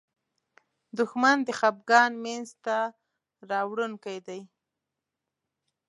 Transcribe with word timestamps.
دښمن 0.97 1.37
د 1.47 1.49
خپګان 1.59 2.11
مینځ 2.23 2.49
ته 2.65 2.77
راوړونکی 3.49 4.17
دی 4.27 4.41